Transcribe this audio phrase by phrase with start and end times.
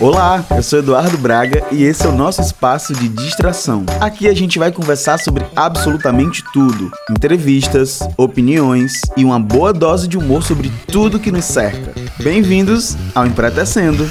[0.00, 3.84] Olá, eu sou Eduardo Braga e esse é o nosso espaço de distração.
[4.00, 10.16] Aqui a gente vai conversar sobre absolutamente tudo: entrevistas, opiniões e uma boa dose de
[10.16, 11.92] humor sobre tudo que nos cerca.
[12.22, 14.08] Bem-vindos ao Empretecendo.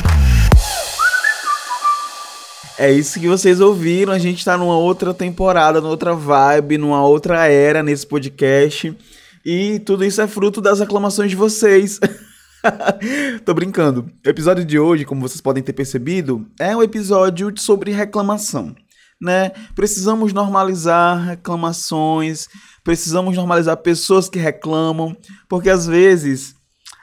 [2.77, 4.11] É isso que vocês ouviram.
[4.11, 8.93] A gente tá numa outra temporada, numa outra vibe, numa outra era nesse podcast.
[9.45, 11.97] E tudo isso é fruto das aclamações de vocês.
[13.45, 14.11] Tô brincando.
[14.25, 18.75] O episódio de hoje, como vocês podem ter percebido, é um episódio sobre reclamação,
[19.21, 19.51] né?
[19.75, 22.47] Precisamos normalizar reclamações,
[22.83, 25.15] precisamos normalizar pessoas que reclamam,
[25.47, 26.55] porque às vezes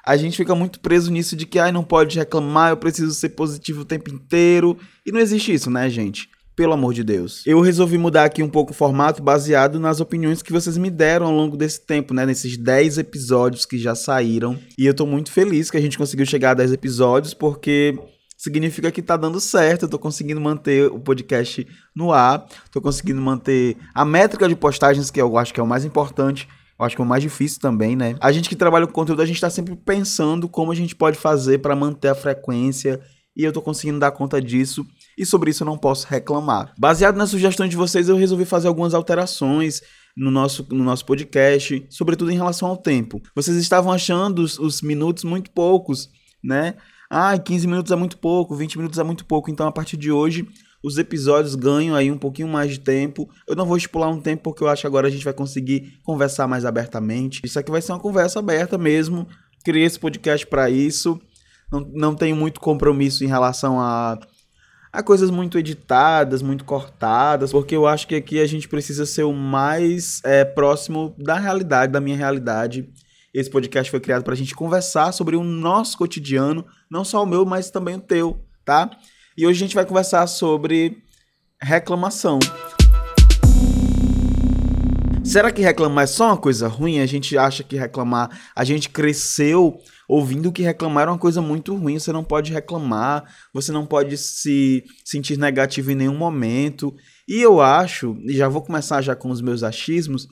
[0.05, 3.30] a gente fica muito preso nisso de que ai não pode reclamar, eu preciso ser
[3.30, 6.29] positivo o tempo inteiro, e não existe isso, né, gente?
[6.57, 7.43] Pelo amor de Deus.
[7.45, 11.27] Eu resolvi mudar aqui um pouco o formato baseado nas opiniões que vocês me deram
[11.27, 12.25] ao longo desse tempo, né?
[12.25, 14.57] Nesses 10 episódios que já saíram.
[14.79, 17.99] E eu tô muito feliz que a gente conseguiu chegar a 10 episódios, porque
[18.39, 19.87] significa que tá dando certo.
[19.87, 25.11] Eu tô conseguindo manter o podcast no ar, tô conseguindo manter a métrica de postagens,
[25.11, 26.49] que eu acho que é o mais importante.
[26.79, 28.15] Eu acho que é o mais difícil também, né?
[28.21, 31.18] A gente que trabalha com conteúdo, a gente tá sempre pensando como a gente pode
[31.18, 33.01] fazer para manter a frequência
[33.37, 36.74] e eu tô conseguindo dar conta disso e sobre isso eu não posso reclamar.
[36.79, 39.82] Baseado nas sugestões de vocês, eu resolvi fazer algumas alterações
[40.16, 43.21] no nosso, no nosso podcast, sobretudo em relação ao tempo.
[43.34, 46.09] Vocês estavam achando os, os minutos muito poucos,
[46.43, 46.74] né?
[47.10, 50.10] Ah, 15 minutos é muito pouco, 20 minutos é muito pouco, então a partir de
[50.10, 50.48] hoje
[50.84, 53.28] os episódios ganham aí um pouquinho mais de tempo.
[53.49, 55.99] Eu não vou estipular um tempo porque eu acho que agora a gente vai conseguir
[56.02, 57.40] conversar mais abertamente.
[57.43, 59.26] Isso aqui vai ser uma conversa aberta mesmo.
[59.65, 61.18] Criei esse podcast para isso.
[61.73, 64.19] Não, não tenho muito compromisso em relação a
[64.94, 69.25] Há coisas muito editadas, muito cortadas, porque eu acho que aqui a gente precisa ser
[69.25, 72.88] o mais é, próximo da realidade, da minha realidade.
[73.34, 77.26] Esse podcast foi criado para a gente conversar sobre o nosso cotidiano, não só o
[77.26, 78.88] meu, mas também o teu, tá?
[79.37, 80.98] E hoje a gente vai conversar sobre
[81.60, 82.38] reclamação.
[85.25, 87.00] Será que reclamar é só uma coisa ruim?
[87.00, 89.77] A gente acha que reclamar, a gente cresceu
[90.09, 91.98] ouvindo que reclamar é uma coisa muito ruim.
[91.98, 96.94] Você não pode reclamar, você não pode se sentir negativo em nenhum momento.
[97.28, 100.28] E eu acho, e já vou começar já com os meus achismos,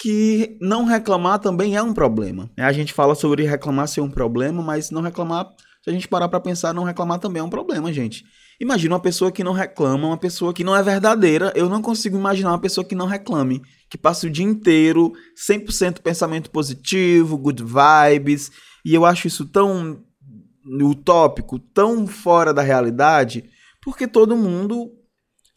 [0.00, 2.50] que não reclamar também é um problema.
[2.58, 5.46] A gente fala sobre reclamar ser um problema, mas não reclamar,
[5.82, 8.24] se a gente parar para pensar, não reclamar também é um problema, gente.
[8.60, 11.50] Imagina uma pessoa que não reclama, uma pessoa que não é verdadeira.
[11.56, 16.00] Eu não consigo imaginar uma pessoa que não reclame, que passa o dia inteiro 100%
[16.00, 18.50] pensamento positivo, good vibes,
[18.84, 20.02] e eu acho isso tão
[20.82, 23.44] utópico, tão fora da realidade,
[23.82, 24.92] porque todo mundo,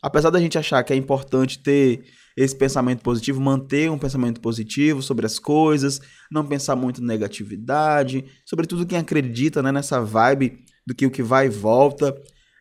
[0.02, 2.04] apesar da gente achar que é importante ter
[2.36, 6.02] esse pensamento positivo, manter um pensamento positivo sobre as coisas,
[6.32, 11.22] não pensar muito em negatividade, sobretudo quem acredita né, nessa vibe do que o que
[11.22, 12.16] vai e volta,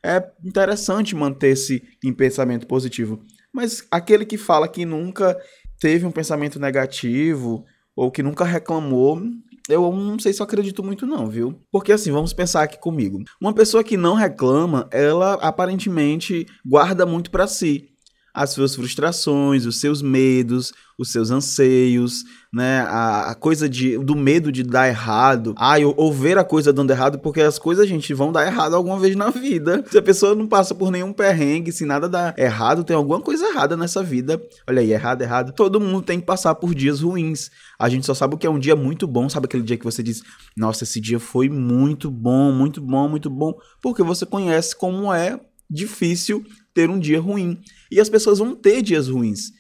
[0.05, 3.23] é interessante manter-se em pensamento positivo.
[3.53, 5.39] Mas aquele que fala que nunca
[5.81, 9.23] teve um pensamento negativo ou que nunca reclamou,
[9.69, 11.55] eu não sei se eu acredito muito não, viu?
[11.71, 13.23] Porque assim, vamos pensar aqui comigo.
[13.41, 17.92] Uma pessoa que não reclama, ela aparentemente guarda muito para si
[18.35, 22.81] as suas frustrações, os seus medos, os seus anseios, né?
[22.81, 25.55] A, a, coisa de, do medo de dar errado.
[25.57, 28.75] Ah, ou, ou ver a coisa dando errado, porque as coisas, gente, vão dar errado
[28.75, 29.85] alguma vez na vida.
[29.91, 33.45] Se a pessoa não passa por nenhum perrengue, se nada dá errado, tem alguma coisa
[33.47, 34.41] errada nessa vida.
[34.67, 35.53] Olha aí, errado, errado.
[35.53, 37.51] Todo mundo tem que passar por dias ruins.
[37.79, 39.85] A gente só sabe o que é um dia muito bom, sabe aquele dia que
[39.85, 40.23] você diz,
[40.57, 45.39] nossa, esse dia foi muito bom, muito bom, muito bom, porque você conhece como é
[45.69, 46.45] difícil
[46.75, 47.59] ter um dia ruim.
[47.91, 49.51] E as pessoas vão ter dias ruins.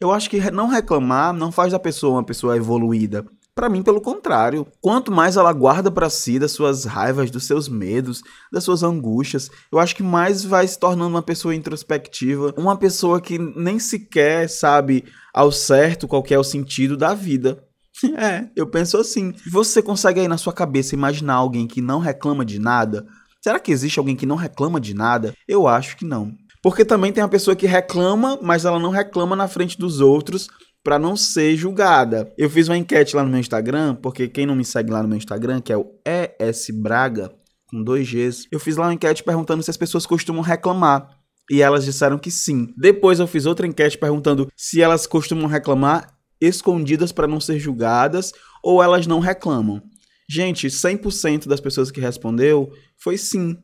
[0.00, 3.24] Eu acho que não reclamar não faz da pessoa uma pessoa evoluída.
[3.54, 4.66] Para mim, pelo contrário.
[4.80, 9.50] Quanto mais ela guarda para si das suas raivas, dos seus medos, das suas angústias,
[9.70, 14.48] eu acho que mais vai se tornando uma pessoa introspectiva, uma pessoa que nem sequer
[14.48, 17.62] sabe ao certo qual é o sentido da vida.
[18.16, 19.32] É, eu penso assim.
[19.52, 23.06] Você consegue aí na sua cabeça imaginar alguém que não reclama de nada?
[23.40, 25.34] Será que existe alguém que não reclama de nada?
[25.46, 26.32] Eu acho que não.
[26.62, 30.46] Porque também tem a pessoa que reclama, mas ela não reclama na frente dos outros
[30.84, 32.32] para não ser julgada.
[32.38, 35.08] Eu fiz uma enquete lá no meu Instagram, porque quem não me segue lá no
[35.08, 37.32] meu Instagram, que é o ES Braga,
[37.66, 41.08] com dois Gs, eu fiz lá uma enquete perguntando se as pessoas costumam reclamar.
[41.50, 42.68] E elas disseram que sim.
[42.76, 48.32] Depois eu fiz outra enquete perguntando se elas costumam reclamar escondidas para não ser julgadas
[48.62, 49.82] ou elas não reclamam.
[50.28, 53.56] Gente, 100% das pessoas que respondeu foi sim.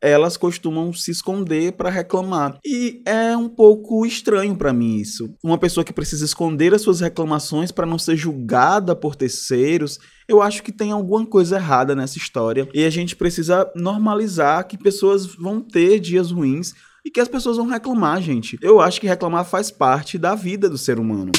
[0.00, 2.58] Elas costumam se esconder para reclamar.
[2.64, 5.34] E é um pouco estranho para mim isso.
[5.42, 9.98] Uma pessoa que precisa esconder as suas reclamações para não ser julgada por terceiros,
[10.28, 12.68] eu acho que tem alguma coisa errada nessa história.
[12.74, 17.56] E a gente precisa normalizar que pessoas vão ter dias ruins e que as pessoas
[17.56, 18.58] vão reclamar, gente.
[18.60, 21.32] Eu acho que reclamar faz parte da vida do ser humano.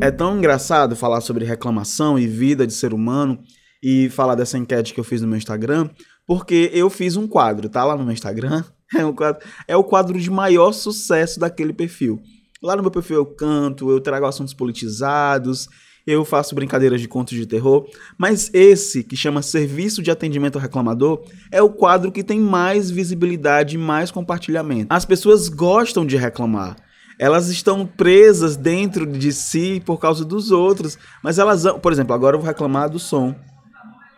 [0.00, 3.38] É tão engraçado falar sobre reclamação e vida de ser humano
[3.84, 5.90] e falar dessa enquete que eu fiz no meu Instagram,
[6.26, 8.64] porque eu fiz um quadro, tá lá no meu Instagram.
[8.94, 12.22] É, um quadro, é o quadro de maior sucesso daquele perfil.
[12.62, 15.68] Lá no meu perfil eu canto, eu trago assuntos politizados,
[16.06, 20.62] eu faço brincadeiras de contos de terror, mas esse, que chama Serviço de Atendimento ao
[20.62, 24.94] Reclamador, é o quadro que tem mais visibilidade e mais compartilhamento.
[24.94, 26.76] As pessoas gostam de reclamar.
[27.18, 32.36] Elas estão presas dentro de si por causa dos outros, mas elas, por exemplo, agora
[32.36, 33.34] eu vou reclamar do som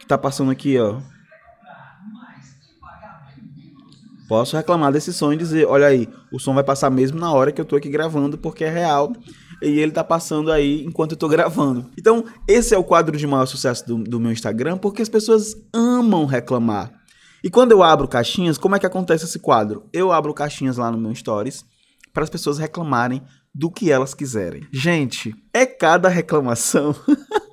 [0.06, 1.00] que tá passando aqui, ó.
[4.28, 7.50] Posso reclamar desse som e dizer, olha aí, o som vai passar mesmo na hora
[7.50, 9.12] que eu tô aqui gravando, porque é real.
[9.60, 11.90] E ele tá passando aí enquanto eu tô gravando.
[11.98, 15.56] Então, esse é o quadro de maior sucesso do, do meu Instagram, porque as pessoas
[15.72, 16.92] amam reclamar.
[17.42, 19.88] E quando eu abro caixinhas, como é que acontece esse quadro?
[19.92, 21.64] Eu abro caixinhas lá no meu Stories
[22.12, 23.22] para as pessoas reclamarem
[23.54, 24.66] do que elas quiserem.
[24.72, 26.94] Gente, é cada reclamação.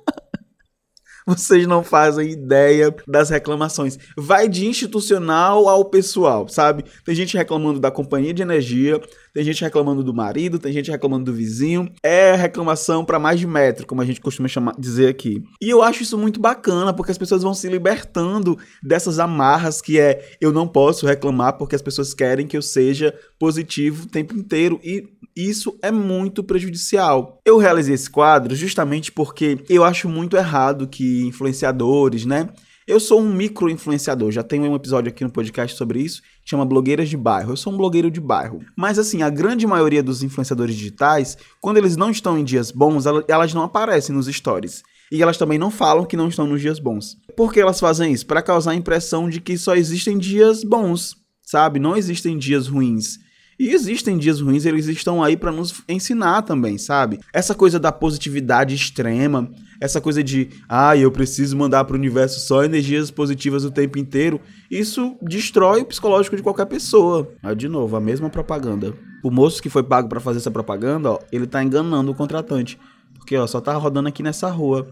[1.26, 3.98] Vocês não fazem ideia das reclamações.
[4.16, 6.84] Vai de institucional ao pessoal, sabe?
[7.04, 9.00] Tem gente reclamando da companhia de energia,
[9.32, 11.90] tem gente reclamando do marido, tem gente reclamando do vizinho.
[12.02, 15.42] É reclamação para mais de metro, como a gente costuma chamar, dizer aqui.
[15.62, 19.98] E eu acho isso muito bacana, porque as pessoas vão se libertando dessas amarras que
[19.98, 24.36] é eu não posso reclamar porque as pessoas querem que eu seja positivo o tempo
[24.36, 24.78] inteiro.
[24.84, 27.40] E isso é muito prejudicial.
[27.44, 32.48] Eu realizei esse quadro justamente porque eu acho muito errado que influenciadores, né?
[32.86, 36.66] Eu sou um micro influenciador, já tenho um episódio aqui no podcast sobre isso, chama
[36.66, 37.52] Blogueiras de Bairro.
[37.52, 38.60] Eu sou um blogueiro de bairro.
[38.76, 43.04] Mas assim, a grande maioria dos influenciadores digitais, quando eles não estão em dias bons,
[43.26, 44.82] elas não aparecem nos stories.
[45.10, 47.16] E elas também não falam que não estão nos dias bons.
[47.34, 48.26] Por que elas fazem isso?
[48.26, 51.78] Para causar a impressão de que só existem dias bons, sabe?
[51.78, 53.18] Não existem dias ruins.
[53.58, 57.20] E existem dias ruins, eles estão aí para nos ensinar também, sabe?
[57.32, 62.40] Essa coisa da positividade extrema, essa coisa de, ah, eu preciso mandar para o universo
[62.40, 64.40] só energias positivas o tempo inteiro,
[64.70, 67.30] isso destrói o psicológico de qualquer pessoa.
[67.42, 68.94] Aí, de novo, a mesma propaganda.
[69.22, 72.78] O moço que foi pago para fazer essa propaganda, ó, ele tá enganando o contratante.
[73.14, 74.86] Porque, ó, só tá rodando aqui nessa rua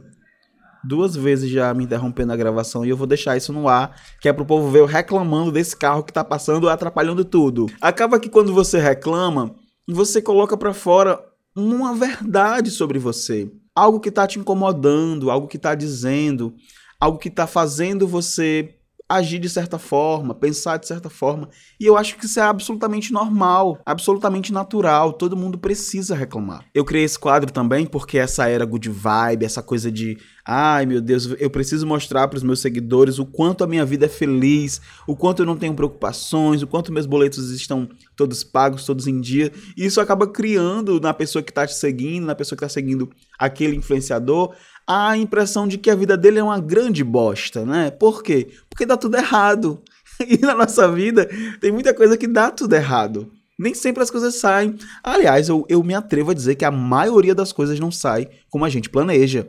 [0.85, 4.29] duas vezes já me interrompendo a gravação e eu vou deixar isso no ar, que
[4.29, 7.67] é pro povo ver eu reclamando desse carro que tá passando atrapalhando tudo.
[7.81, 9.55] Acaba que quando você reclama,
[9.89, 11.21] você coloca para fora
[11.55, 16.55] uma verdade sobre você, algo que tá te incomodando, algo que tá dizendo,
[17.01, 18.77] algo que tá fazendo você
[19.09, 21.49] agir de certa forma, pensar de certa forma.
[21.79, 25.13] E eu acho que isso é absolutamente normal, absolutamente natural.
[25.13, 26.65] Todo mundo precisa reclamar.
[26.75, 31.01] Eu criei esse quadro também porque essa era good vibe, essa coisa de, ai meu
[31.01, 34.81] Deus, eu preciso mostrar para os meus seguidores o quanto a minha vida é feliz,
[35.07, 39.21] o quanto eu não tenho preocupações, o quanto meus boletos estão todos pagos, todos em
[39.21, 39.53] dia.
[39.77, 43.09] E isso acaba criando na pessoa que está te seguindo, na pessoa que está seguindo
[43.39, 44.55] aquele influenciador,
[44.87, 47.91] a impressão de que a vida dele é uma grande bosta, né?
[47.91, 48.49] Por quê?
[48.69, 49.83] Porque dá tudo errado.
[50.29, 51.29] E na nossa vida
[51.61, 53.33] tem muita coisa que dá tudo errado.
[53.59, 54.77] Nem sempre as coisas saem.
[55.03, 58.65] Aliás, eu, eu me atrevo a dizer que a maioria das coisas não sai como
[58.65, 59.49] a gente planeja.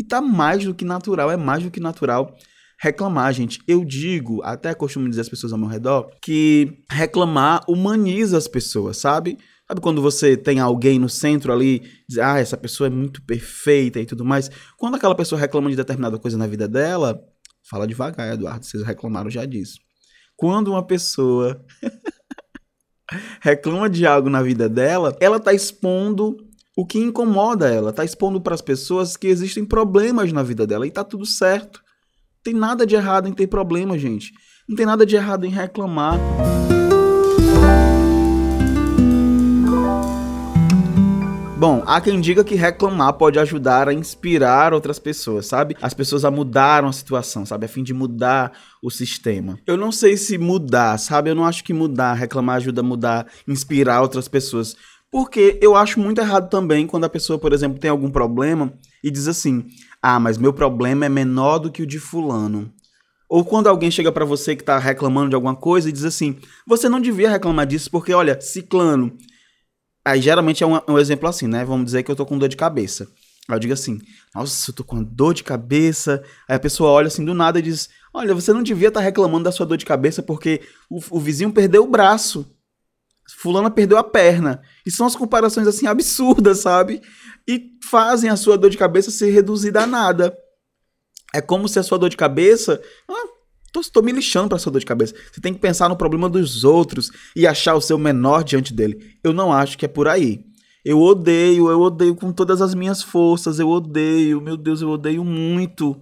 [0.00, 2.34] E tá mais do que natural, é mais do que natural
[2.80, 3.60] reclamar, gente.
[3.68, 8.96] Eu digo, até costumo dizer às pessoas ao meu redor, que reclamar humaniza as pessoas,
[8.96, 9.36] sabe?
[9.68, 14.00] Sabe quando você tem alguém no centro ali, diz, ah, essa pessoa é muito perfeita
[14.00, 14.50] e tudo mais.
[14.78, 17.22] Quando aquela pessoa reclama de determinada coisa na vida dela,
[17.68, 19.78] fala devagar, Eduardo, vocês reclamaram já disso.
[20.34, 21.62] Quando uma pessoa
[23.42, 26.38] reclama de algo na vida dela, ela tá expondo
[26.80, 30.86] o que incomoda ela, tá expondo para as pessoas que existem problemas na vida dela
[30.86, 31.82] e tá tudo certo.
[32.38, 34.32] Não tem nada de errado em ter problema, gente.
[34.66, 36.18] Não tem nada de errado em reclamar.
[41.58, 45.76] Bom, há quem diga que reclamar pode ajudar a inspirar outras pessoas, sabe?
[45.82, 47.66] As pessoas a mudar a situação, sabe?
[47.66, 49.58] A fim de mudar o sistema.
[49.66, 51.28] Eu não sei se mudar, sabe?
[51.28, 54.74] Eu não acho que mudar, reclamar ajuda a mudar, inspirar outras pessoas.
[55.10, 59.10] Porque eu acho muito errado também quando a pessoa, por exemplo, tem algum problema e
[59.10, 59.66] diz assim:
[60.00, 62.72] "Ah, mas meu problema é menor do que o de fulano".
[63.28, 66.38] Ou quando alguém chega para você que tá reclamando de alguma coisa e diz assim:
[66.66, 69.16] "Você não devia reclamar disso porque olha, ciclano
[70.04, 71.64] Aí geralmente é um, um, exemplo assim, né?
[71.64, 73.06] Vamos dizer que eu tô com dor de cabeça.
[73.48, 74.00] Aí eu digo assim,
[74.34, 76.22] nossa, eu tô com dor de cabeça.
[76.48, 79.04] Aí a pessoa olha assim do nada e diz, Olha, você não devia estar tá
[79.04, 82.44] reclamando da sua dor de cabeça porque o, o vizinho perdeu o braço.
[83.36, 84.62] Fulana perdeu a perna.
[84.84, 87.00] E são as comparações assim absurdas, sabe?
[87.48, 90.36] E fazem a sua dor de cabeça ser reduzida a nada.
[91.34, 92.80] É como se a sua dor de cabeça.
[93.08, 93.24] Ah,
[93.72, 95.14] tô, tô me lixando pra sua dor de cabeça.
[95.32, 99.16] Você tem que pensar no problema dos outros e achar o seu menor diante dele.
[99.22, 100.44] Eu não acho que é por aí.
[100.84, 103.58] Eu odeio, eu odeio com todas as minhas forças.
[103.58, 106.00] Eu odeio, meu Deus, eu odeio muito.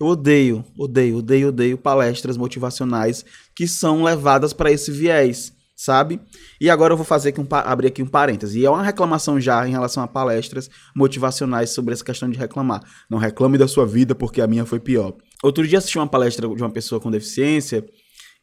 [0.00, 6.20] Eu odeio, odeio, odeio, odeio palestras motivacionais que são levadas para esse viés sabe?
[6.60, 8.58] E agora eu vou fazer aqui um, abrir aqui um parêntese.
[8.58, 12.82] E é uma reclamação já em relação a palestras motivacionais sobre essa questão de reclamar.
[13.08, 15.14] Não reclame da sua vida porque a minha foi pior.
[15.40, 17.86] Outro dia assisti uma palestra de uma pessoa com deficiência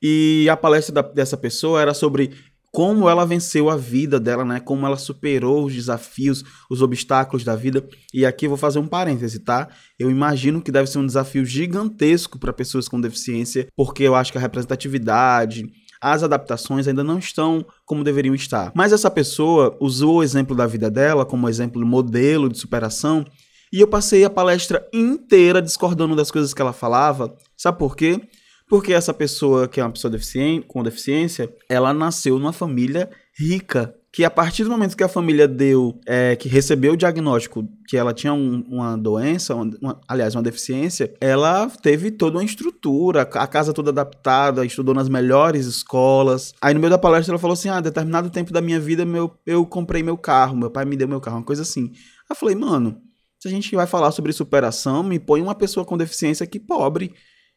[0.01, 2.31] e a palestra da, dessa pessoa era sobre
[2.71, 4.59] como ela venceu a vida dela, né?
[4.59, 7.85] Como ela superou os desafios, os obstáculos da vida.
[8.13, 9.69] E aqui eu vou fazer um parêntese, tá?
[9.99, 14.31] Eu imagino que deve ser um desafio gigantesco para pessoas com deficiência, porque eu acho
[14.31, 15.65] que a representatividade,
[16.13, 18.71] as adaptações ainda não estão como deveriam estar.
[18.75, 23.25] Mas essa pessoa usou o exemplo da vida dela como exemplo modelo de superação
[23.73, 27.35] e eu passei a palestra inteira discordando das coisas que ela falava.
[27.57, 28.21] Sabe por quê?
[28.69, 33.95] Porque essa pessoa, que é uma pessoa deficiente, com deficiência, ela nasceu numa família rica
[34.15, 37.97] que a partir do momento que a família deu, é, que recebeu o diagnóstico que
[37.97, 43.23] ela tinha um, uma doença, uma, uma, aliás, uma deficiência, ela teve toda uma estrutura,
[43.23, 46.53] a casa toda adaptada, estudou nas melhores escolas.
[46.61, 49.37] Aí no meio da palestra ela falou assim: ah, determinado tempo da minha vida meu,
[49.45, 51.91] eu comprei meu carro, meu pai me deu meu carro, uma coisa assim.
[51.91, 53.01] Aí eu falei, mano,
[53.37, 57.11] se a gente vai falar sobre superação, me põe uma pessoa com deficiência que pobre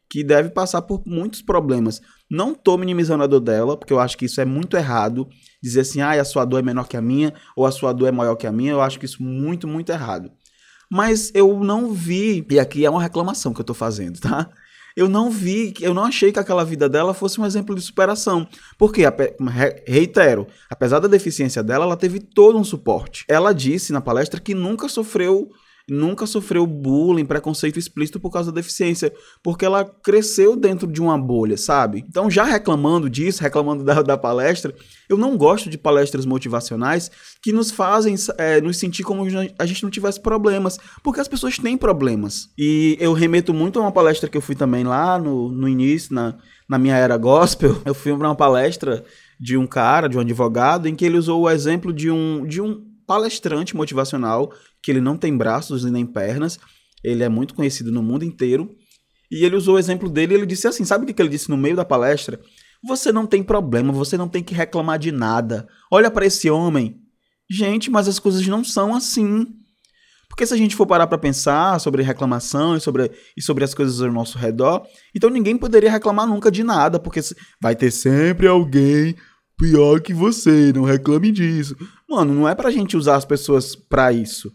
[0.09, 2.01] que deve passar por muitos problemas.
[2.29, 5.27] Não tô minimizando a dor dela, porque eu acho que isso é muito errado.
[5.61, 8.07] Dizer assim, ah, a sua dor é menor que a minha, ou a sua dor
[8.07, 10.31] é maior que a minha, eu acho que isso é muito, muito errado.
[10.91, 14.49] Mas eu não vi, e aqui é uma reclamação que eu tô fazendo, tá?
[14.95, 18.47] Eu não vi, eu não achei que aquela vida dela fosse um exemplo de superação.
[18.77, 19.03] Porque,
[19.87, 23.23] reitero, apesar da deficiência dela, ela teve todo um suporte.
[23.27, 25.49] Ela disse na palestra que nunca sofreu
[25.91, 31.17] nunca sofreu bullying, preconceito explícito por causa da deficiência, porque ela cresceu dentro de uma
[31.17, 32.05] bolha, sabe?
[32.07, 34.73] Então, já reclamando disso, reclamando da, da palestra,
[35.07, 37.09] eu não gosto de palestras motivacionais
[37.41, 39.25] que nos fazem é, nos sentir como
[39.57, 42.49] a gente não tivesse problemas, porque as pessoas têm problemas.
[42.57, 46.13] E eu remeto muito a uma palestra que eu fui também lá no, no início,
[46.13, 46.35] na,
[46.67, 47.81] na minha era gospel.
[47.85, 49.03] Eu fui para uma palestra
[49.39, 52.61] de um cara, de um advogado, em que ele usou o exemplo de um, de
[52.61, 56.59] um palestrante motivacional que ele não tem braços e nem pernas,
[57.03, 58.75] ele é muito conhecido no mundo inteiro.
[59.31, 61.49] E ele usou o exemplo dele e ele disse assim: sabe o que ele disse
[61.49, 62.39] no meio da palestra?
[62.87, 65.67] Você não tem problema, você não tem que reclamar de nada.
[65.91, 67.01] Olha para esse homem.
[67.51, 69.45] Gente, mas as coisas não são assim.
[70.29, 73.73] Porque se a gente for parar para pensar sobre reclamação e sobre, e sobre as
[73.73, 77.19] coisas ao nosso redor, então ninguém poderia reclamar nunca de nada, porque
[77.59, 79.15] vai ter sempre alguém
[79.57, 81.75] pior que você, não reclame disso.
[82.07, 84.49] Mano, não é pra gente usar as pessoas para isso.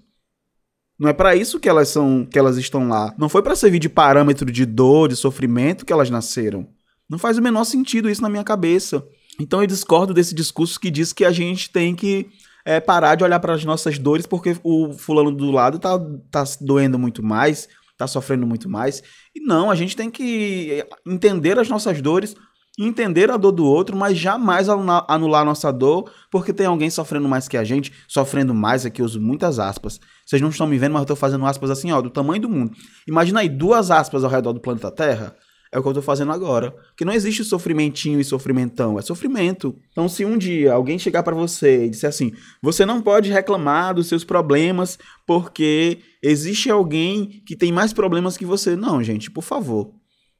[0.98, 3.12] Não é para isso que elas são, que elas estão lá.
[3.18, 6.68] Não foi para servir de parâmetro de dor, de sofrimento que elas nasceram.
[7.08, 9.04] Não faz o menor sentido isso na minha cabeça.
[9.38, 12.28] Então eu discordo desse discurso que diz que a gente tem que
[12.64, 15.98] é, parar de olhar para as nossas dores porque o fulano do lado tá,
[16.30, 19.02] tá doendo muito mais, tá sofrendo muito mais.
[19.34, 22.34] E não, a gente tem que entender as nossas dores,
[22.78, 27.28] entender a dor do outro, mas jamais anular a nossa dor porque tem alguém sofrendo
[27.28, 30.00] mais que a gente, sofrendo mais, aqui eu uso muitas aspas.
[30.26, 32.48] Vocês não estão me vendo, mas eu estou fazendo aspas assim, ó, do tamanho do
[32.48, 32.72] mundo.
[33.06, 35.36] Imagina aí duas aspas ao redor do planeta Terra.
[35.74, 36.72] É o que eu estou fazendo agora.
[36.96, 39.76] Que não existe sofrimentinho e sofrimentão, é sofrimento.
[39.90, 43.92] Então, se um dia alguém chegar para você e disser assim: você não pode reclamar
[43.92, 48.76] dos seus problemas porque existe alguém que tem mais problemas que você.
[48.76, 49.92] Não, gente, por favor.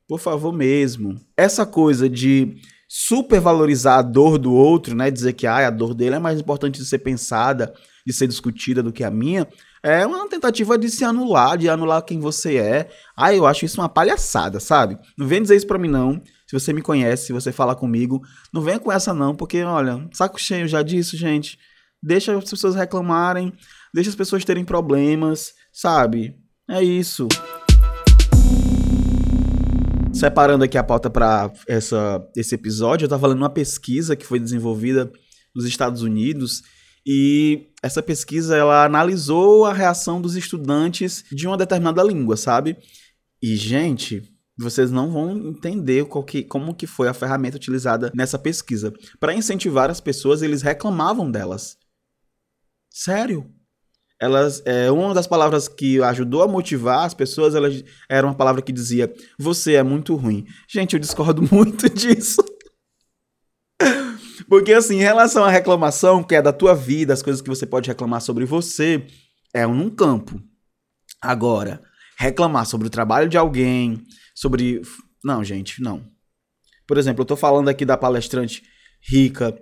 [0.09, 1.19] Por favor mesmo.
[1.37, 2.57] Essa coisa de
[2.89, 5.11] supervalorizar a dor do outro, né?
[5.11, 7.75] Dizer que ah, a dor dele é mais importante de ser pensada,
[8.07, 9.49] de ser discutida do que a minha,
[9.83, 12.91] é uma tentativa de se anular, de anular quem você é.
[13.17, 14.99] Ah, eu acho isso uma palhaçada, sabe?
[15.17, 16.23] Não vem dizer isso pra mim, não.
[16.47, 20.09] Se você me conhece, se você fala comigo, não venha com essa, não, porque, olha,
[20.13, 21.59] saco cheio já disso, gente.
[22.03, 23.53] Deixa as pessoas reclamarem,
[23.93, 26.35] deixa as pessoas terem problemas, sabe?
[26.69, 27.29] É isso
[30.15, 35.13] separando aqui a pauta para esse episódio, eu estava lendo uma pesquisa que foi desenvolvida
[35.55, 36.63] nos Estados Unidos
[37.07, 42.79] e essa pesquisa ela analisou a reação dos estudantes de uma determinada língua, sabe?
[43.43, 44.23] E gente,
[44.57, 48.93] vocês não vão entender que, como que foi a ferramenta utilizada nessa pesquisa.
[49.21, 51.77] Para incentivar as pessoas, eles reclamavam delas.
[52.91, 53.54] Sério?
[54.21, 58.63] Elas é, uma das palavras que ajudou a motivar as pessoas elas, era uma palavra
[58.63, 60.47] que dizia você é muito ruim.
[60.69, 62.43] Gente eu discordo muito disso.
[64.49, 67.67] Porque assim em relação à reclamação que é da tua vida as coisas que você
[67.67, 69.07] pode reclamar sobre você
[69.53, 70.41] é um campo.
[71.21, 71.83] Agora
[72.19, 74.03] reclamar sobre o trabalho de alguém
[74.35, 74.81] sobre
[75.25, 76.05] não gente não.
[76.87, 78.63] Por exemplo eu tô falando aqui da palestrante
[79.03, 79.55] rica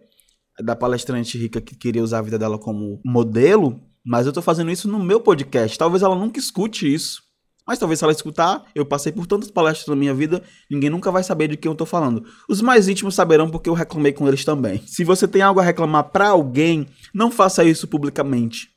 [0.61, 4.71] da palestrante rica que queria usar a vida dela como modelo mas eu tô fazendo
[4.71, 5.79] isso no meu podcast.
[5.79, 7.23] Talvez ela nunca escute isso.
[7.67, 11.13] Mas talvez se ela escutar, eu passei por tantas palestras na minha vida, ninguém nunca
[11.13, 12.25] vai saber de quem eu tô falando.
[12.49, 14.83] Os mais íntimos saberão porque eu reclamei com eles também.
[14.87, 18.69] Se você tem algo a reclamar para alguém, não faça isso publicamente.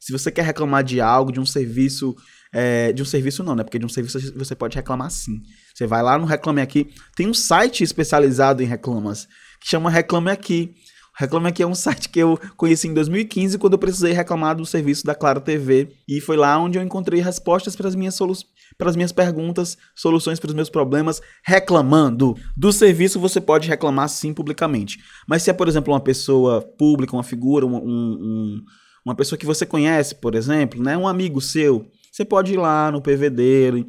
[0.00, 2.16] Se você quer reclamar de algo, de um serviço,
[2.52, 3.62] é, de um serviço não, né?
[3.62, 5.40] Porque de um serviço você pode reclamar sim.
[5.72, 9.28] Você vai lá no Reclame Aqui, tem um site especializado em reclamas
[9.60, 10.74] que chama Reclame Aqui.
[11.14, 14.64] Reclame Aqui é um site que eu conheci em 2015 quando eu precisei reclamar do
[14.64, 18.50] serviço da Claro TV e foi lá onde eu encontrei respostas para as minhas soluções
[18.78, 22.34] para as minhas perguntas, soluções para os meus problemas, reclamando.
[22.56, 24.98] Do serviço você pode reclamar sim publicamente.
[25.28, 28.62] Mas se é, por exemplo, uma pessoa pública, uma figura, um, um,
[29.04, 32.90] uma pessoa que você conhece, por exemplo, né, um amigo seu, você pode ir lá
[32.90, 33.86] no PV dele,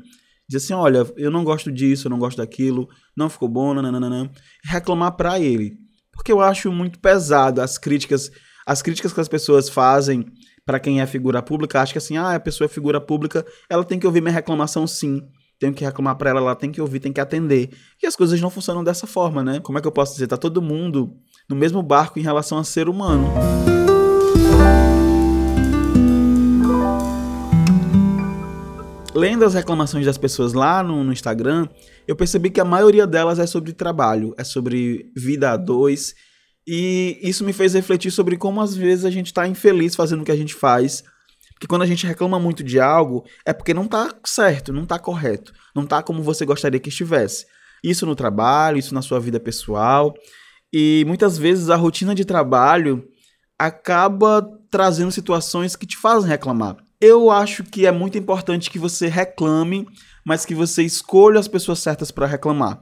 [0.47, 4.29] dizer assim, olha, eu não gosto disso, eu não gosto daquilo, não ficou bom, nananana,
[4.65, 5.82] reclamar para ele
[6.13, 8.31] porque eu acho muito pesado as críticas,
[8.65, 10.25] as críticas que as pessoas fazem
[10.65, 13.83] para quem é figura pública, acho que assim, ah, a pessoa é figura pública, ela
[13.83, 15.21] tem que ouvir minha reclamação sim.
[15.59, 17.69] Tenho que reclamar para ela, ela tem que ouvir, tem que atender.
[18.01, 19.59] E as coisas não funcionam dessa forma, né?
[19.61, 20.27] Como é que eu posso dizer?
[20.27, 21.15] Tá todo mundo
[21.49, 23.31] no mesmo barco em relação a ser humano.
[29.13, 31.67] Lendo as reclamações das pessoas lá no, no, Instagram,
[32.07, 36.15] eu percebi que a maioria delas é sobre trabalho, é sobre vida a dois.
[36.65, 40.25] E isso me fez refletir sobre como às vezes a gente está infeliz fazendo o
[40.25, 41.03] que a gente faz.
[41.53, 44.97] Porque quando a gente reclama muito de algo, é porque não está certo, não está
[44.97, 47.45] correto, não está como você gostaria que estivesse.
[47.83, 50.13] Isso no trabalho, isso na sua vida pessoal.
[50.73, 53.07] E muitas vezes a rotina de trabalho
[53.59, 56.77] acaba trazendo situações que te fazem reclamar.
[57.05, 59.85] Eu acho que é muito importante que você reclame,
[60.25, 62.81] mas que você escolha as pessoas certas para reclamar.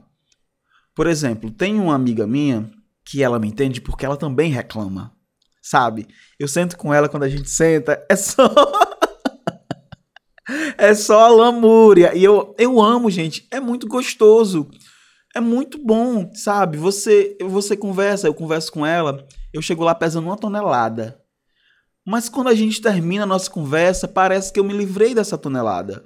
[0.94, 2.70] Por exemplo, tem uma amiga minha
[3.04, 5.12] que ela me entende porque ela também reclama.
[5.60, 6.06] Sabe?
[6.38, 8.48] Eu sento com ela quando a gente senta, é só
[10.78, 12.16] é só lamúria.
[12.16, 13.48] E eu, eu amo, gente.
[13.50, 14.70] É muito gostoso.
[15.34, 16.78] É muito bom, sabe?
[16.78, 21.21] Você você conversa, eu converso com ela, eu chego lá pesando uma tonelada.
[22.06, 26.04] Mas quando a gente termina a nossa conversa, parece que eu me livrei dessa tonelada.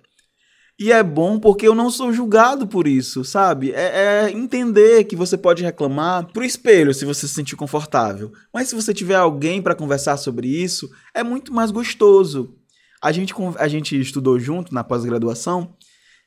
[0.78, 3.72] E é bom porque eu não sou julgado por isso, sabe?
[3.72, 8.30] É, é, entender que você pode reclamar pro espelho se você se sentir confortável.
[8.52, 12.54] Mas se você tiver alguém para conversar sobre isso, é muito mais gostoso.
[13.02, 15.74] A gente, a gente estudou junto na pós-graduação,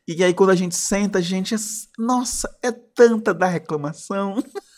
[0.07, 1.53] e aí quando a gente senta, a gente.
[1.53, 1.57] É,
[1.99, 4.43] nossa, é tanta da reclamação.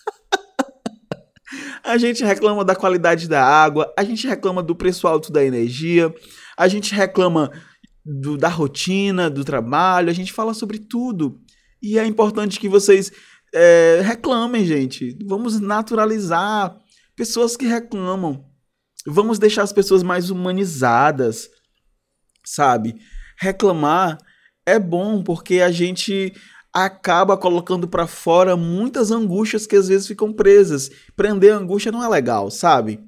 [1.92, 6.14] A gente reclama da qualidade da água, a gente reclama do preço alto da energia,
[6.58, 7.52] a gente reclama
[8.06, 11.42] do, da rotina, do trabalho, a gente fala sobre tudo.
[11.84, 13.12] E é importante que vocês
[13.54, 15.18] é, reclamem, gente.
[15.28, 16.78] Vamos naturalizar
[17.14, 18.46] pessoas que reclamam.
[19.06, 21.50] Vamos deixar as pessoas mais humanizadas,
[22.46, 22.96] sabe?
[23.38, 24.18] Reclamar
[24.66, 26.34] é bom porque a gente
[26.74, 30.90] acaba colocando para fora muitas angústias que às vezes ficam presas.
[31.16, 33.00] Prender angústia não é legal, sabe?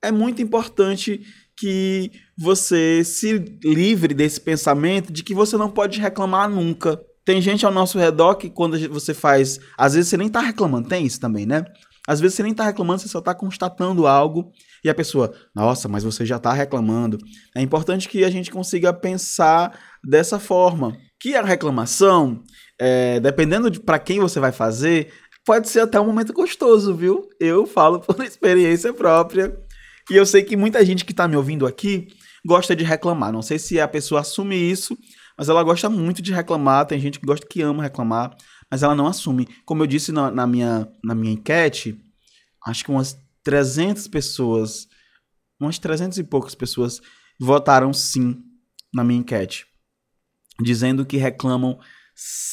[0.00, 1.20] É muito importante
[1.56, 7.00] que você se livre desse pensamento de que você não pode reclamar nunca.
[7.24, 10.88] Tem gente ao nosso redor que quando você faz, às vezes você nem tá reclamando,
[10.88, 11.64] tem isso também, né?
[12.06, 14.50] Às vezes você nem tá reclamando, você só tá constatando algo
[14.84, 17.16] e a pessoa, nossa, mas você já tá reclamando.
[17.54, 20.96] É importante que a gente consiga pensar dessa forma.
[21.22, 22.42] Que a reclamação,
[22.78, 25.12] é, dependendo de para quem você vai fazer,
[25.44, 27.28] pode ser até um momento gostoso, viu?
[27.38, 29.56] Eu falo por experiência própria.
[30.10, 32.08] E eu sei que muita gente que tá me ouvindo aqui
[32.44, 33.32] gosta de reclamar.
[33.32, 34.98] Não sei se a pessoa assume isso,
[35.38, 36.86] mas ela gosta muito de reclamar.
[36.86, 38.36] Tem gente que gosta que ama reclamar,
[38.70, 39.48] mas ela não assume.
[39.64, 41.96] Como eu disse na, na minha, na minha enquete,
[42.66, 44.88] acho que umas 300 pessoas,
[45.60, 47.00] umas 300 e poucas pessoas
[47.40, 48.42] votaram sim
[48.92, 49.66] na minha enquete,
[50.62, 51.78] dizendo que reclamam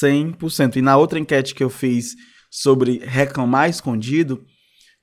[0.04, 0.78] 100%.
[0.78, 2.15] E na outra enquete que eu fiz
[2.50, 4.43] sobre reclamar escondido,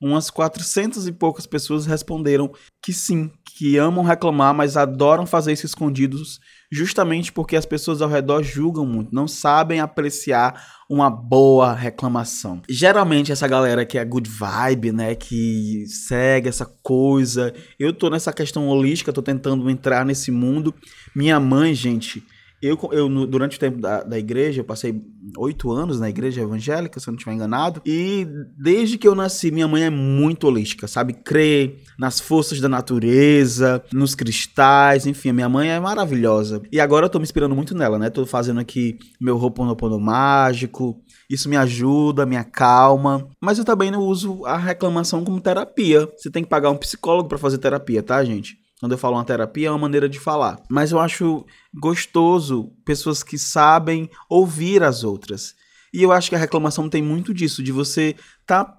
[0.00, 5.64] umas 400 e poucas pessoas responderam que sim, que amam reclamar, mas adoram fazer isso
[5.64, 6.38] escondidos,
[6.70, 12.60] justamente porque as pessoas ao redor julgam muito, não sabem apreciar uma boa reclamação.
[12.68, 18.32] Geralmente essa galera que é good vibe, né, que segue essa coisa, eu tô nessa
[18.32, 20.74] questão holística, tô tentando entrar nesse mundo.
[21.14, 22.22] Minha mãe, gente,
[22.66, 25.00] eu, eu durante o tempo da, da igreja, eu passei
[25.36, 27.80] oito anos na igreja evangélica, se eu não estiver enganado.
[27.84, 28.26] E
[28.58, 31.12] desde que eu nasci, minha mãe é muito holística, sabe?
[31.12, 36.62] Crê nas forças da natureza, nos cristais, enfim, minha mãe é maravilhosa.
[36.70, 38.10] E agora eu tô me inspirando muito nela, né?
[38.10, 41.00] Tô fazendo aqui meu Ho'oponopono mágico.
[41.28, 43.28] Isso me ajuda, me acalma.
[43.40, 46.08] Mas eu também não uso a reclamação como terapia.
[46.16, 48.65] Você tem que pagar um psicólogo para fazer terapia, tá, gente?
[48.80, 50.60] Quando eu falo uma terapia, é uma maneira de falar.
[50.68, 55.54] Mas eu acho gostoso pessoas que sabem ouvir as outras.
[55.94, 58.14] E eu acho que a reclamação tem muito disso, de você
[58.46, 58.78] tá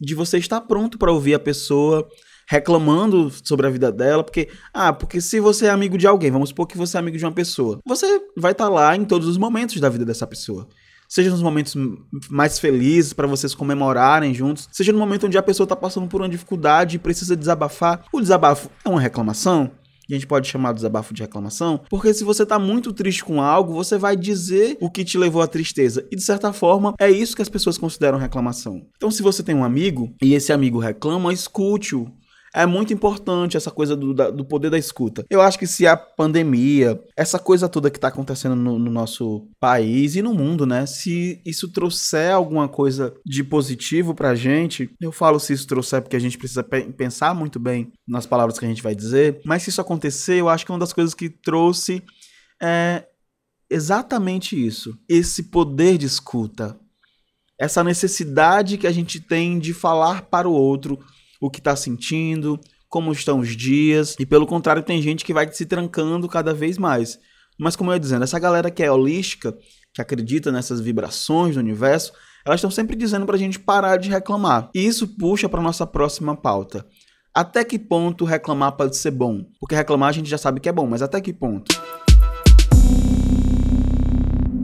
[0.00, 2.06] de você estar pronto para ouvir a pessoa
[2.48, 6.50] reclamando sobre a vida dela, porque ah, porque se você é amigo de alguém, vamos
[6.50, 9.26] supor que você é amigo de uma pessoa, você vai estar tá lá em todos
[9.26, 10.68] os momentos da vida dessa pessoa
[11.14, 11.76] seja nos momentos
[12.28, 16.20] mais felizes para vocês comemorarem juntos, seja no momento onde a pessoa está passando por
[16.20, 18.04] uma dificuldade e precisa desabafar.
[18.12, 19.70] O desabafo é uma reclamação?
[20.06, 23.40] a gente pode chamar de desabafo de reclamação, porque se você tá muito triste com
[23.40, 26.06] algo, você vai dizer o que te levou à tristeza.
[26.12, 28.82] E de certa forma, é isso que as pessoas consideram reclamação.
[28.98, 32.12] Então, se você tem um amigo e esse amigo reclama, escute-o
[32.54, 35.24] é muito importante essa coisa do, da, do poder da escuta.
[35.28, 39.48] Eu acho que se a pandemia, essa coisa toda que está acontecendo no, no, nosso
[39.58, 40.86] país e no mundo, né?
[40.86, 46.16] Se isso trouxer alguma coisa de positivo pra gente, eu falo se isso trouxer porque
[46.16, 49.64] a gente precisa pe pensar muito bem nas palavras que a gente vai dizer, mas
[49.64, 52.02] se isso acontecer, eu acho que uma das coisas que trouxe
[52.62, 53.04] é
[53.68, 54.96] exatamente isso.
[55.08, 56.78] Esse poder de escuta.
[57.58, 60.98] Essa necessidade que a gente tem de falar para o outro
[61.44, 64.16] o que está sentindo, como estão os dias.
[64.18, 67.18] E pelo contrário, tem gente que vai se trancando cada vez mais.
[67.60, 69.54] Mas como eu ia dizendo, essa galera que é holística,
[69.92, 72.14] que acredita nessas vibrações do universo,
[72.46, 74.70] elas estão sempre dizendo para a gente parar de reclamar.
[74.74, 76.86] E isso puxa para nossa próxima pauta.
[77.34, 79.44] Até que ponto reclamar pode ser bom?
[79.60, 81.78] Porque reclamar a gente já sabe que é bom, mas até que ponto?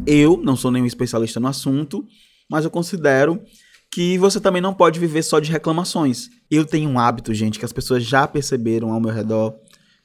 [0.06, 2.06] Eu não sou nenhum especialista no assunto,
[2.50, 3.38] mas eu considero
[3.92, 6.28] que você também não pode viver só de reclamações.
[6.50, 9.54] Eu tenho um hábito, gente, que as pessoas já perceberam ao meu redor.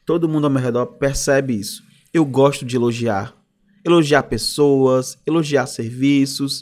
[0.06, 1.84] Todo mundo ao meu redor percebe isso.
[2.13, 3.36] Eu gosto de elogiar.
[3.86, 6.62] Elogiar pessoas, elogiar serviços.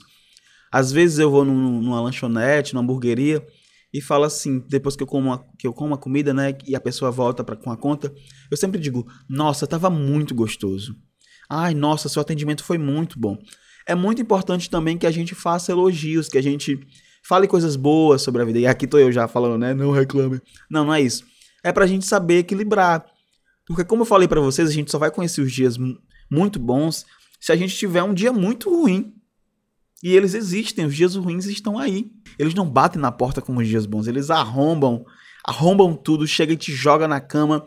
[0.72, 3.46] Às vezes eu vou num, numa lanchonete, numa hamburgueria
[3.94, 6.76] e falo assim, depois que eu como a, que eu como a comida, né, e
[6.76, 8.12] a pessoa volta para com a conta,
[8.50, 10.96] eu sempre digo: "Nossa, tava muito gostoso".
[11.48, 13.38] Ai, nossa, seu atendimento foi muito bom.
[13.88, 16.80] É muito importante também que a gente faça elogios, que a gente
[17.26, 18.60] Fale coisas boas sobre a vida.
[18.60, 19.74] E aqui tô eu já falando, né?
[19.74, 20.42] Não reclame.
[20.70, 21.24] Não, não é isso.
[21.64, 23.06] É pra gente saber equilibrar.
[23.66, 25.78] Porque como eu falei para vocês, a gente só vai conhecer os dias
[26.30, 27.06] muito bons
[27.40, 29.14] se a gente tiver um dia muito ruim.
[30.04, 32.12] E eles existem, os dias ruins estão aí.
[32.38, 35.06] Eles não batem na porta como os dias bons, eles arrombam,
[35.46, 37.66] arrombam tudo, chega e te joga na cama,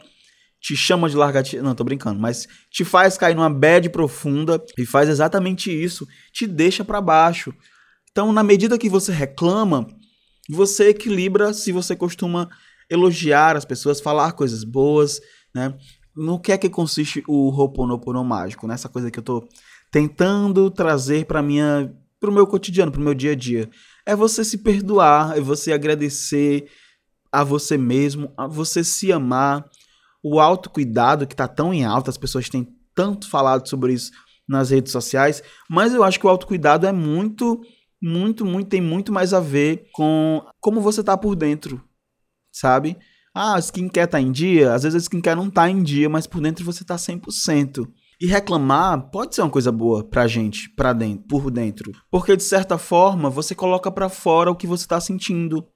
[0.60, 1.62] te chama de largativa.
[1.62, 6.46] Não, tô brincando, mas te faz cair numa bad profunda e faz exatamente isso, te
[6.46, 7.54] deixa para baixo.
[8.16, 9.86] Então, na medida que você reclama,
[10.48, 12.48] você equilibra se você costuma
[12.88, 15.20] elogiar as pessoas, falar coisas boas,
[15.54, 15.76] né?
[16.16, 18.92] No que é que consiste o Ho'oponopono mágico, nessa né?
[18.94, 19.46] coisa que eu tô
[19.92, 23.68] tentando trazer para minha pro meu cotidiano, pro meu dia a dia.
[24.06, 26.70] É você se perdoar, é você agradecer
[27.30, 29.68] a você mesmo, a você se amar.
[30.22, 34.10] O autocuidado que tá tão em alta, as pessoas têm tanto falado sobre isso
[34.48, 37.60] nas redes sociais, mas eu acho que o autocuidado é muito
[38.00, 41.82] muito, muito, tem muito mais a ver com como você tá por dentro,
[42.52, 42.96] sabe?
[43.34, 44.72] Ah, a skincare tá em dia?
[44.72, 47.86] Às vezes a skincare não tá em dia, mas por dentro você tá 100%.
[48.18, 51.92] E reclamar pode ser uma coisa boa pra gente, pra dentro, por dentro.
[52.10, 55.66] Porque de certa forma você coloca para fora o que você tá sentindo.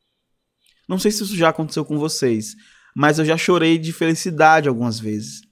[0.89, 2.57] Não sei se isso já aconteceu com vocês,
[2.97, 5.43] mas eu já chorei de felicidade algumas vezes.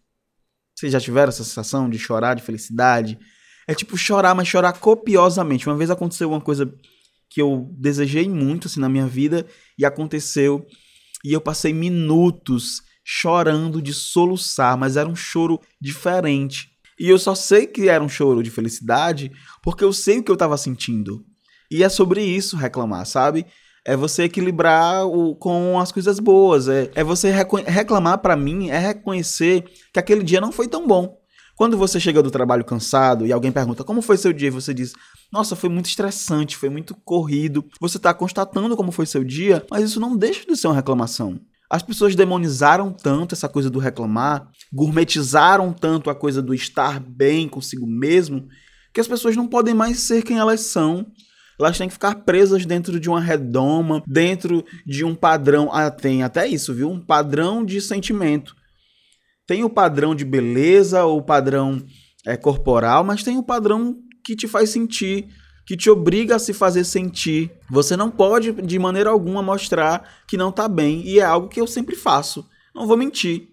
[0.74, 3.18] Vocês já tiveram essa sensação de chorar de felicidade?
[3.68, 5.68] É tipo chorar, mas chorar copiosamente.
[5.68, 6.72] Uma vez aconteceu uma coisa
[7.28, 9.46] que eu desejei muito assim na minha vida
[9.78, 10.66] e aconteceu
[11.22, 16.70] e eu passei minutos chorando de soluçar, mas era um choro diferente.
[16.98, 19.30] E eu só sei que era um choro de felicidade
[19.62, 21.22] porque eu sei o que eu estava sentindo.
[21.70, 23.44] E é sobre isso reclamar, sabe?
[23.84, 26.68] É você equilibrar o, com as coisas boas.
[26.68, 27.30] É, é você
[27.66, 31.17] reclamar para mim, é reconhecer que aquele dia não foi tão bom.
[31.58, 34.72] Quando você chega do trabalho cansado e alguém pergunta como foi seu dia, e você
[34.72, 34.92] diz:
[35.32, 37.64] Nossa, foi muito estressante, foi muito corrido.
[37.80, 41.40] Você está constatando como foi seu dia, mas isso não deixa de ser uma reclamação.
[41.68, 47.48] As pessoas demonizaram tanto essa coisa do reclamar, gourmetizaram tanto a coisa do estar bem
[47.48, 48.46] consigo mesmo,
[48.94, 51.08] que as pessoas não podem mais ser quem elas são.
[51.58, 55.70] Elas têm que ficar presas dentro de uma redoma, dentro de um padrão.
[55.72, 56.88] Ah, tem até isso, viu?
[56.88, 58.54] Um padrão de sentimento.
[59.48, 61.82] Tem o padrão de beleza, ou padrão
[62.26, 65.26] é, corporal, mas tem o padrão que te faz sentir,
[65.66, 67.50] que te obriga a se fazer sentir.
[67.70, 71.00] Você não pode, de maneira alguma, mostrar que não tá bem.
[71.00, 72.46] E é algo que eu sempre faço.
[72.74, 73.48] Não vou mentir.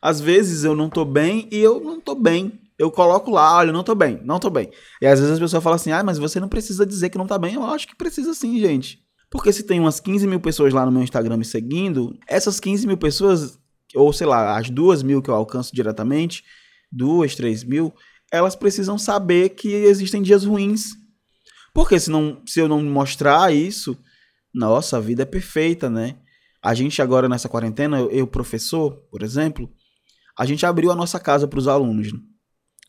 [0.00, 2.58] Às vezes eu não tô bem e eu não tô bem.
[2.78, 4.70] Eu coloco lá, olha, não tô bem, não tô bem.
[5.02, 7.26] E às vezes as pessoas falam assim, ah, mas você não precisa dizer que não
[7.26, 7.56] tá bem.
[7.56, 9.00] Eu acho que precisa sim, gente.
[9.30, 12.86] Porque se tem umas 15 mil pessoas lá no meu Instagram me seguindo, essas 15
[12.86, 13.58] mil pessoas
[13.94, 16.44] ou sei lá, as duas mil que eu alcanço diretamente,
[16.90, 17.94] duas, três mil,
[18.32, 20.94] elas precisam saber que existem dias ruins.
[21.72, 23.96] Porque se, não, se eu não mostrar isso,
[24.52, 26.16] nossa, a vida é perfeita, né?
[26.62, 29.70] A gente agora nessa quarentena, eu, eu professor, por exemplo,
[30.38, 32.12] a gente abriu a nossa casa para os alunos.
[32.12, 32.18] Né?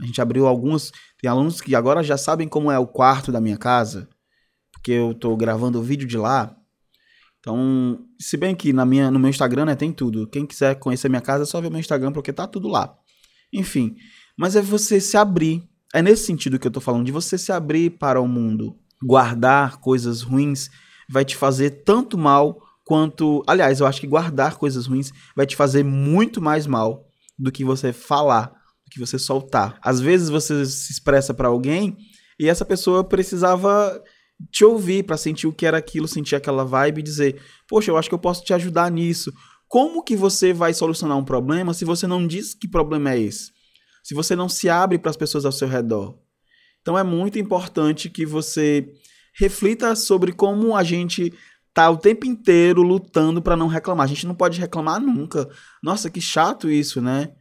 [0.02, 0.92] A gente abriu alguns.
[1.20, 4.10] Tem alunos que agora já sabem como é o quarto da minha casa,
[4.72, 6.56] porque eu estou gravando o vídeo de lá.
[7.48, 10.28] Então, se bem que na minha, no meu Instagram né, tem tudo.
[10.28, 12.94] Quem quiser conhecer minha casa é só ver meu Instagram, porque tá tudo lá.
[13.54, 13.96] Enfim,
[14.38, 15.64] mas é você se abrir.
[15.94, 18.76] É nesse sentido que eu tô falando, de você se abrir para o mundo.
[19.02, 20.70] Guardar coisas ruins
[21.10, 23.42] vai te fazer tanto mal quanto.
[23.48, 27.06] Aliás, eu acho que guardar coisas ruins vai te fazer muito mais mal
[27.40, 29.80] do que você falar, do que você soltar.
[29.82, 31.96] Às vezes você se expressa para alguém
[32.38, 34.04] e essa pessoa precisava
[34.52, 37.98] te ouvir, para sentir o que era aquilo, sentir aquela vibe e dizer: Poxa, eu
[37.98, 39.34] acho que eu posso te ajudar nisso.
[39.68, 43.52] Como que você vai solucionar um problema se você não diz que problema é esse?
[44.04, 46.18] Se você não se abre para as pessoas ao seu redor?
[46.82, 48.90] Então é muito importante que você
[49.38, 51.34] reflita sobre como a gente
[51.74, 54.06] tá o tempo inteiro lutando para não reclamar.
[54.06, 55.48] A gente não pode reclamar nunca.
[55.84, 57.34] Nossa, que chato isso, né?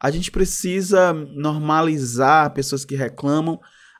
[0.00, 3.58] A gente precisa normalizar pessoas que reclamam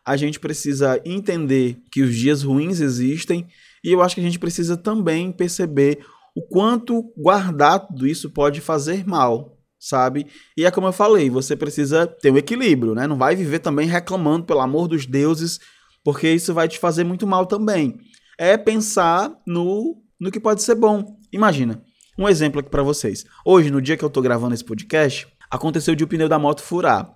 [0.09, 3.47] a gente precisa entender que os dias ruins existem
[3.85, 5.99] e eu acho que a gente precisa também perceber
[6.35, 10.27] o quanto guardar tudo isso pode fazer mal, sabe?
[10.57, 13.07] E é como eu falei, você precisa ter um equilíbrio, né?
[13.07, 15.61] Não vai viver também reclamando pelo amor dos deuses,
[16.03, 17.99] porque isso vai te fazer muito mal também.
[18.39, 21.19] É pensar no, no que pode ser bom.
[21.31, 21.85] Imagina,
[22.19, 23.27] um exemplo aqui para vocês.
[23.45, 26.63] Hoje, no dia que eu tô gravando esse podcast, aconteceu de o pneu da moto
[26.63, 27.15] furar.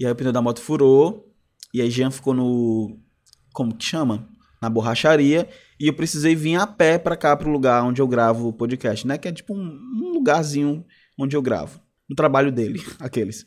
[0.00, 1.32] E aí o pneu da moto furou,
[1.74, 2.96] e aí Jean ficou no.
[3.52, 4.28] Como que chama?
[4.62, 5.48] Na borracharia.
[5.78, 9.04] E eu precisei vir a pé pra cá, pro lugar onde eu gravo o podcast,
[9.04, 9.18] né?
[9.18, 10.86] Que é tipo um, um lugarzinho
[11.18, 11.80] onde eu gravo.
[12.08, 13.44] No trabalho dele, aqueles.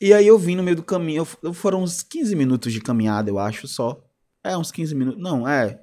[0.00, 1.26] E aí eu vim no meio do caminho.
[1.52, 4.02] Foram uns 15 minutos de caminhada, eu acho, só.
[4.42, 5.22] É, uns 15 minutos.
[5.22, 5.78] Não, é.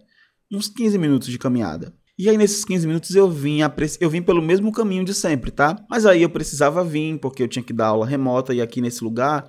[0.52, 1.94] Uns 15 minutos de caminhada.
[2.18, 3.60] E aí, nesses 15 minutos, eu vim,
[4.00, 5.78] eu vim pelo mesmo caminho de sempre, tá?
[5.90, 9.04] Mas aí eu precisava vir, porque eu tinha que dar aula remota, e aqui nesse
[9.04, 9.48] lugar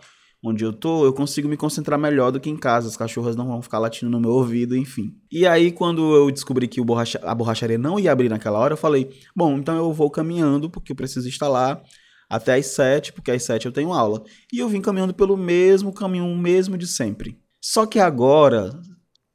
[0.49, 2.89] onde eu tô, eu consigo me concentrar melhor do que em casa.
[2.89, 5.15] As cachorras não vão ficar latindo no meu ouvido, enfim.
[5.31, 8.79] E aí, quando eu descobri que borracha, a borracharia não ia abrir naquela hora, eu
[8.79, 11.83] falei: bom, então eu vou caminhando, porque eu preciso lá
[12.29, 14.23] até às sete, porque às sete eu tenho aula.
[14.53, 17.39] E eu vim caminhando pelo mesmo caminho, o mesmo de sempre.
[17.61, 18.71] Só que agora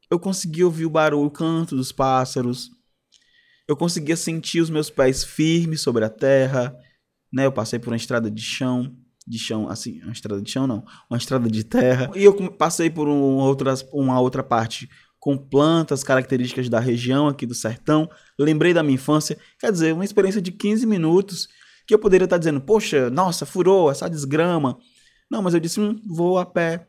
[0.09, 2.69] eu consegui ouvir o barulho, o canto dos pássaros.
[3.67, 6.75] Eu conseguia sentir os meus pés firmes sobre a terra,
[7.31, 7.45] né?
[7.45, 8.95] Eu passei por uma estrada de chão
[9.27, 12.09] de chão, assim, uma estrada de chão não, uma estrada de terra.
[12.15, 17.45] E eu passei por um, outras, uma outra parte com plantas características da região aqui
[17.45, 18.09] do sertão.
[18.39, 21.47] Lembrei da minha infância, quer dizer, uma experiência de 15 minutos
[21.85, 24.77] que eu poderia estar dizendo, poxa, nossa, furou essa desgrama.
[25.29, 26.87] Não, mas eu disse, hum, vou a pé.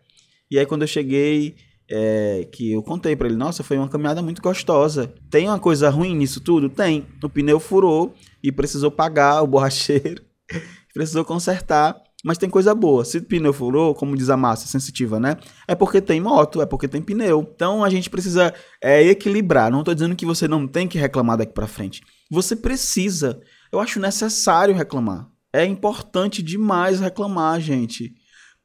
[0.51, 1.57] E aí quando eu cheguei,
[1.91, 5.13] é, que eu contei para ele, nossa, foi uma caminhada muito gostosa.
[5.31, 6.71] Tem uma coisa ruim nisso tudo?
[6.71, 7.07] Tem.
[7.23, 10.25] O pneu furou e precisou pagar o borracheiro,
[10.95, 12.02] precisou consertar.
[12.25, 13.05] Mas tem coisa boa.
[13.05, 15.37] Se o pneu furou, como diz a massa sensitiva, né?
[15.67, 17.51] É porque tem moto, é porque tem pneu.
[17.55, 19.73] Então a gente precisa é, equilibrar.
[19.73, 22.01] Não estou dizendo que você não tem que reclamar daqui para frente.
[22.31, 23.41] Você precisa.
[23.73, 25.29] Eu acho necessário reclamar.
[25.53, 28.15] É importante demais reclamar, gente.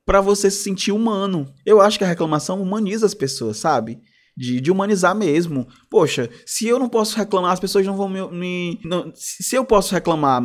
[0.06, 1.52] para você se sentir humano.
[1.66, 4.00] Eu acho que a reclamação humaniza as pessoas, sabe?
[4.38, 5.68] De, de, humanizar mesmo.
[5.90, 8.22] Poxa, se eu não posso reclamar, as pessoas não vão me.
[8.30, 10.44] me não, se eu posso reclamar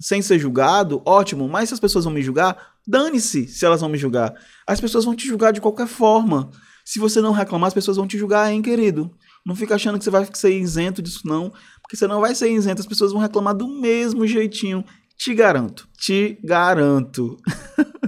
[0.00, 3.90] sem ser julgado, ótimo, mas se as pessoas vão me julgar, dane-se se elas vão
[3.90, 4.34] me julgar.
[4.66, 6.50] As pessoas vão te julgar de qualquer forma.
[6.84, 9.14] Se você não reclamar, as pessoas vão te julgar, hein, querido?
[9.44, 11.52] Não fica achando que você vai ser isento disso, não.
[11.82, 14.84] Porque você não vai ser isento, as pessoas vão reclamar do mesmo jeitinho.
[15.18, 15.86] Te garanto.
[15.98, 17.36] Te garanto.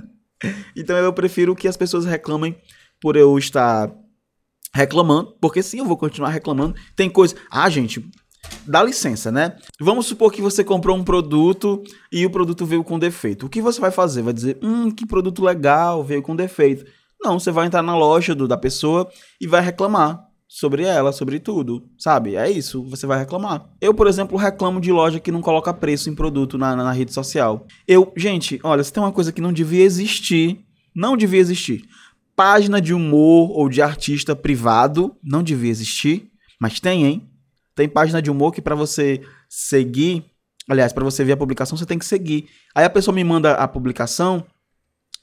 [0.75, 2.57] então eu prefiro que as pessoas reclamem
[3.01, 3.93] por eu estar
[4.75, 6.75] reclamando, porque sim, eu vou continuar reclamando.
[6.97, 7.35] Tem coisa.
[7.51, 8.11] Ah, gente,
[8.67, 9.57] dá licença, né?
[9.81, 13.47] Vamos supor que você comprou um produto e o produto veio com defeito.
[13.47, 14.23] O que você vai fazer?
[14.23, 16.85] Vai dizer, hum, que produto legal, veio com defeito.
[17.23, 19.09] Não, você vai entrar na loja do, da pessoa
[19.41, 22.37] e vai reclamar sobre ela, sobre tudo, sabe?
[22.37, 23.71] É isso, você vai reclamar.
[23.81, 26.93] Eu, por exemplo, reclamo de loja que não coloca preço em produto na, na, na
[26.93, 27.67] rede social.
[27.89, 30.61] Eu, gente, olha, se tem uma coisa que não devia existir,
[30.95, 31.85] não devia existir.
[32.37, 37.32] Página de humor ou de artista privado não devia existir, mas tem, hein?
[37.75, 40.25] Tem página de humor que para você seguir,
[40.69, 42.49] aliás, para você ver a publicação, você tem que seguir.
[42.75, 44.45] Aí a pessoa me manda a publicação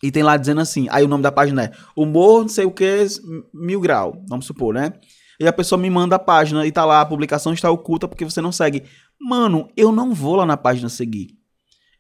[0.02, 2.72] e tem lá dizendo assim, aí o nome da página é humor, não sei o
[2.72, 3.06] que,
[3.54, 4.94] mil grau, vamos supor, né?
[5.40, 8.26] E a pessoa me manda a página e tá lá, a publicação está oculta porque
[8.26, 8.84] você não segue.
[9.20, 11.38] Mano, eu não vou lá na página seguir.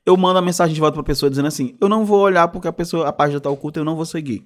[0.05, 2.67] Eu mando a mensagem de volta pra pessoa dizendo assim: eu não vou olhar porque
[2.67, 4.45] a pessoa, a página tá oculta, eu não vou seguir.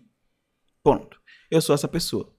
[0.83, 1.17] Ponto.
[1.49, 2.31] Eu sou essa pessoa.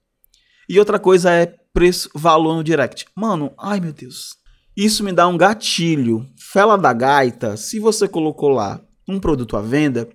[0.68, 3.04] E outra coisa é preço, valor no direct.
[3.14, 4.36] Mano, ai meu Deus.
[4.76, 6.26] Isso me dá um gatilho.
[6.38, 10.08] Fela da gaita, se você colocou lá um produto à venda,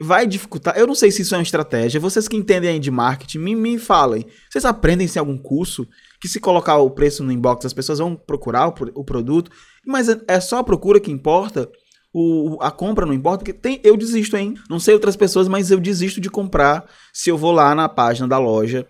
[0.00, 0.76] vai dificultar.
[0.76, 2.00] Eu não sei se isso é uma estratégia.
[2.00, 4.26] Vocês que entendem aí de marketing, me, me falem.
[4.50, 5.86] Vocês aprendem em algum curso
[6.20, 9.50] que se colocar o preço no inbox, as pessoas vão procurar o, o produto,
[9.86, 11.70] mas é, é só a procura que importa.
[12.12, 14.54] O, a compra não importa, porque tem, eu desisto, hein?
[14.68, 18.26] Não sei outras pessoas, mas eu desisto de comprar se eu vou lá na página
[18.26, 18.86] da loja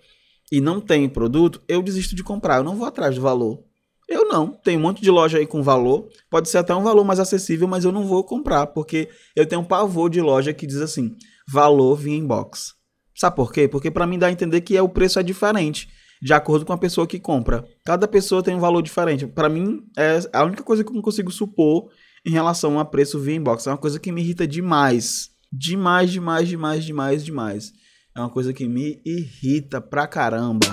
[0.50, 3.62] e não tem produto, eu desisto de comprar, eu não vou atrás do valor.
[4.08, 4.48] Eu não.
[4.48, 6.08] Tem um monte de loja aí com valor.
[6.28, 9.60] Pode ser até um valor mais acessível, mas eu não vou comprar, porque eu tenho
[9.60, 11.14] um pavor de loja que diz assim:
[11.48, 12.74] valor via inbox.
[13.14, 13.68] Sabe por quê?
[13.68, 15.88] Porque para mim dá a entender que é, o preço é diferente,
[16.20, 17.64] de acordo com a pessoa que compra.
[17.84, 19.28] Cada pessoa tem um valor diferente.
[19.28, 21.88] Para mim, é a única coisa que eu não consigo supor
[22.26, 23.66] em relação a preço via inbox.
[23.66, 25.30] É uma coisa que me irrita demais.
[25.52, 27.72] Demais, demais, demais, demais, demais.
[28.20, 30.66] É uma coisa que me irrita pra caramba.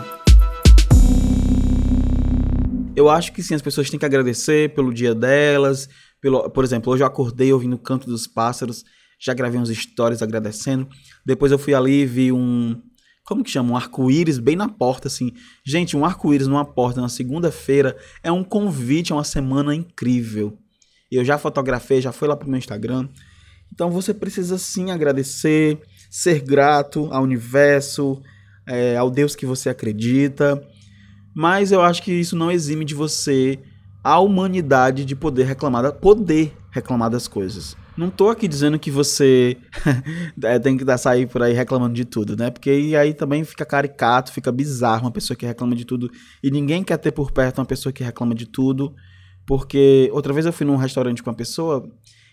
[2.93, 5.87] Eu acho que sim, as pessoas têm que agradecer pelo dia delas.
[6.19, 8.83] Pelo, por exemplo, hoje eu acordei ouvindo o canto dos pássaros,
[9.17, 10.89] já gravei uns stories agradecendo.
[11.25, 12.81] Depois eu fui ali e vi um.
[13.23, 13.71] Como que chama?
[13.71, 15.31] Um arco-íris bem na porta, assim.
[15.65, 20.57] Gente, um arco-íris numa porta na segunda-feira é um convite a uma semana incrível.
[21.09, 23.07] Eu já fotografei, já foi lá pro meu Instagram.
[23.71, 28.21] Então você precisa sim agradecer, ser grato ao universo,
[28.67, 30.61] é, ao Deus que você acredita.
[31.35, 33.59] Mas eu acho que isso não exime de você
[34.03, 37.75] a humanidade de poder reclamar, poder reclamar das coisas.
[37.97, 39.57] Não tô aqui dizendo que você
[40.43, 42.51] é, tem que dar sair por aí reclamando de tudo, né?
[42.51, 46.09] Porque aí também fica caricato, fica bizarro uma pessoa que reclama de tudo
[46.43, 48.95] e ninguém quer ter por perto uma pessoa que reclama de tudo.
[49.47, 51.89] Porque outra vez eu fui num restaurante com uma pessoa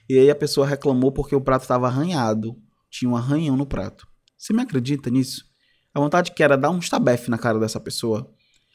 [0.08, 2.54] e aí a pessoa reclamou porque o prato estava arranhado,
[2.94, 4.06] tinha um arranhão no prato.
[4.38, 5.44] Você me acredita nisso?
[5.92, 8.30] A vontade que era dar um estabefe na cara dessa pessoa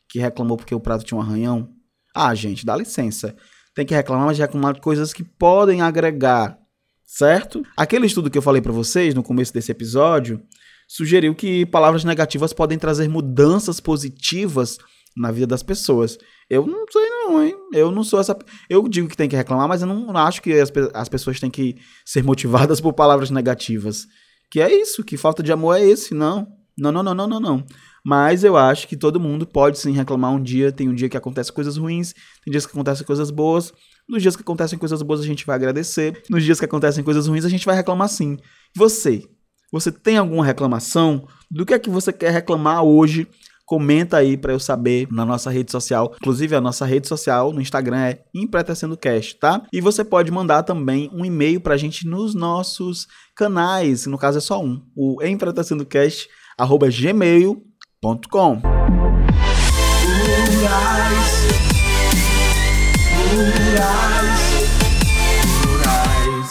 [0.10, 1.70] que reclamou porque o prato tinha um arranhão.
[2.14, 3.34] Ah, gente, dá licença.
[3.74, 6.58] Tem que reclamar, mas reclamar de coisas que podem agregar,
[7.06, 7.64] certo?
[7.78, 10.42] Aquele estudo que eu falei para vocês no começo desse episódio
[10.88, 14.78] sugeriu que palavras negativas podem trazer mudanças positivas
[15.16, 16.18] na vida das pessoas.
[16.50, 17.56] Eu não sei não, hein?
[17.74, 18.38] Eu não sou essa...
[18.70, 21.52] Eu digo que tem que reclamar, mas eu não acho que as, as pessoas têm
[21.52, 24.08] que ser motivadas por palavras negativas.
[24.50, 26.48] Que é isso, que falta de amor é esse, não.
[26.78, 27.66] Não, não, não, não, não, não.
[28.04, 30.72] Mas eu acho que todo mundo pode sim reclamar um dia.
[30.72, 33.74] Tem um dia que acontece coisas ruins, tem dias que acontecem coisas boas.
[34.08, 36.24] Nos dias que acontecem coisas boas, a gente vai agradecer.
[36.30, 38.38] Nos dias que acontecem coisas ruins, a gente vai reclamar sim.
[38.76, 39.24] Você,
[39.72, 41.28] você tem alguma reclamação?
[41.52, 43.28] Do que é que você quer reclamar hoje?
[43.70, 46.16] Comenta aí para eu saber na nossa rede social.
[46.16, 49.62] Inclusive, a nossa rede social no Instagram é Empretecendo Cast, tá?
[49.72, 53.06] E você pode mandar também um e-mail pra gente nos nossos
[53.36, 54.08] canais.
[54.08, 54.82] No caso é só um.
[54.96, 57.70] O empretecendocast.gmail.com
[58.02, 58.62] gmail.com.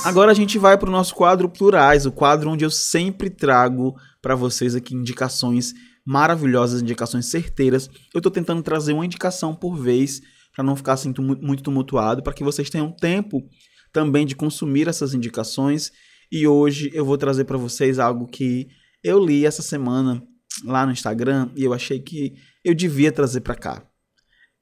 [0.05, 3.95] Agora a gente vai para o nosso quadro Plurais, o quadro onde eu sempre trago
[4.23, 5.75] para vocês aqui indicações
[6.09, 7.91] maravilhosas, indicações certeiras.
[8.15, 10.23] Eu estou tentando trazer uma indicação por vez
[10.55, 13.47] para não ficar assim muito tumultuado, para que vocês tenham tempo
[13.93, 15.93] também de consumir essas indicações.
[16.33, 18.69] E hoje eu vou trazer para vocês algo que
[19.05, 20.23] eu li essa semana
[20.65, 23.87] lá no Instagram e eu achei que eu devia trazer para cá.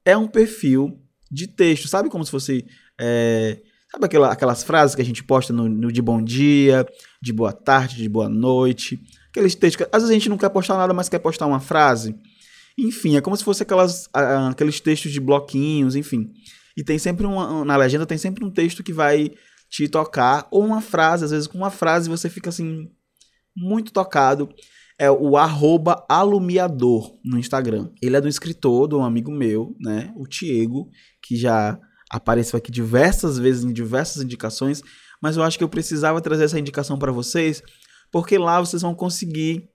[0.03, 2.65] É um perfil de texto, sabe como se fosse.
[2.99, 6.85] É, sabe aquela, aquelas frases que a gente posta no, no, de bom dia,
[7.21, 8.99] de boa tarde, de boa noite?
[9.37, 12.15] Aqueles textos às vezes a gente não quer postar nada, mas quer postar uma frase.
[12.77, 14.09] Enfim, é como se fosse aquelas,
[14.49, 16.31] aqueles textos de bloquinhos, enfim.
[16.75, 17.63] E tem sempre uma.
[17.63, 19.31] Na legenda tem sempre um texto que vai
[19.69, 22.87] te tocar, ou uma frase, às vezes com uma frase você fica assim.
[23.55, 24.49] muito tocado
[24.99, 27.89] é o arroba alumiador no Instagram.
[28.01, 30.11] Ele é do escritor, de um amigo meu, né?
[30.15, 30.89] O Tiego,
[31.21, 31.79] que já
[32.09, 34.81] apareceu aqui diversas vezes em diversas indicações,
[35.21, 37.61] mas eu acho que eu precisava trazer essa indicação para vocês,
[38.17, 39.69] porque lá vocês vão conseguir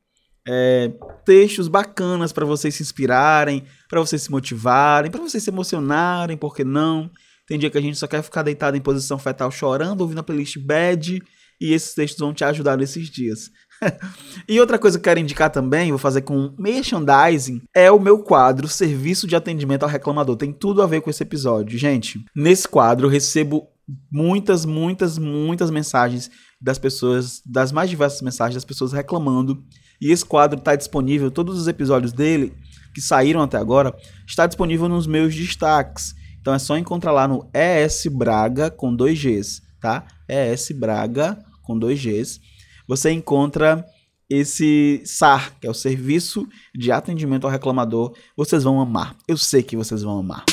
[0.49, 0.91] é,
[1.25, 6.53] textos bacanas para vocês se inspirarem, para vocês se motivarem, para vocês se emocionarem, por
[6.53, 7.09] que não?
[7.47, 10.25] Tem dia que a gente só quer ficar deitado em posição fetal chorando, ouvindo a
[10.25, 11.23] playlist bad,
[11.61, 13.49] e esses textos vão te ajudar nesses dias.
[14.49, 18.25] e outra coisa que eu quero indicar também, vou fazer com merchandising, é o meu
[18.25, 20.35] quadro Serviço de Atendimento ao Reclamador.
[20.35, 21.79] Tem tudo a ver com esse episódio.
[21.79, 23.69] Gente, nesse quadro eu recebo
[24.11, 26.29] muitas, muitas, muitas mensagens
[26.63, 29.63] das pessoas, das mais diversas mensagens das pessoas reclamando.
[30.01, 32.53] E esse quadro está disponível, todos os episódios dele
[32.95, 33.95] que saíram até agora,
[34.27, 36.15] está disponível nos meus destaques.
[36.41, 40.07] Então é só encontrar lá no ES Braga com dois Gs, tá?
[40.29, 42.41] ES Braga com dois Gs
[42.87, 43.87] você encontra
[44.29, 48.15] esse SAR, que é o Serviço de Atendimento ao Reclamador.
[48.37, 49.17] Vocês vão amar.
[49.29, 50.45] Eu sei que vocês vão amar.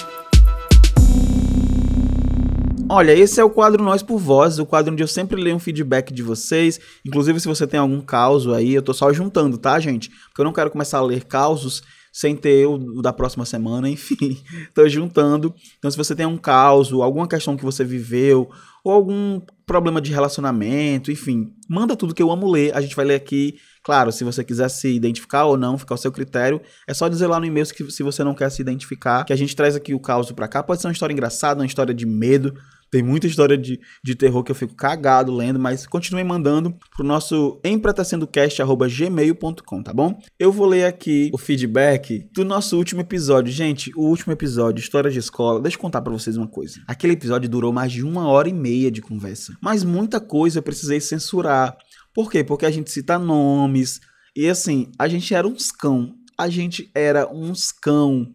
[2.91, 5.59] Olha, esse é o quadro Nós por Voz, o quadro onde eu sempre leio um
[5.59, 6.79] feedback de vocês.
[7.05, 10.09] Inclusive, se você tem algum caso aí, eu tô só juntando, tá, gente?
[10.09, 14.41] Porque eu não quero começar a ler causos sem ter o da próxima semana, enfim.
[14.73, 15.53] tô juntando.
[15.77, 18.49] Então, se você tem um caos, alguma questão que você viveu,
[18.83, 22.75] ou algum problema de relacionamento, enfim, manda tudo que eu amo ler.
[22.75, 23.59] A gente vai ler aqui.
[23.83, 26.59] Claro, se você quiser se identificar ou não, fica ao seu critério.
[26.87, 29.35] É só dizer lá no e-mail que se você não quer se identificar, que a
[29.35, 30.63] gente traz aqui o caos para cá.
[30.63, 32.55] Pode ser uma história engraçada, uma história de medo,
[32.91, 37.05] tem muita história de, de terror que eu fico cagado lendo, mas continue mandando pro
[37.05, 40.19] nosso empretecendocast.gmail.com, tá bom?
[40.37, 43.51] Eu vou ler aqui o feedback do nosso último episódio.
[43.51, 46.81] Gente, o último episódio, História de Escola, deixa eu contar para vocês uma coisa.
[46.87, 50.63] Aquele episódio durou mais de uma hora e meia de conversa, mas muita coisa eu
[50.63, 51.77] precisei censurar.
[52.13, 52.43] Por quê?
[52.43, 53.99] Porque a gente cita nomes,
[54.35, 56.15] e assim, a gente era uns cão.
[56.37, 58.27] A gente era uns cão.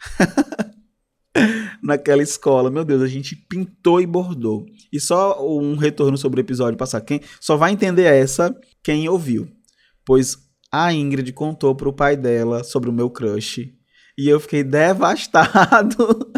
[1.82, 2.70] naquela escola.
[2.70, 4.66] Meu Deus, a gente pintou e bordou.
[4.92, 7.00] E só um retorno sobre o episódio passar.
[7.00, 9.48] Quem só vai entender essa quem ouviu.
[10.04, 10.36] Pois
[10.72, 13.72] a Ingrid contou pro pai dela sobre o meu crush.
[14.16, 16.32] E eu fiquei devastado.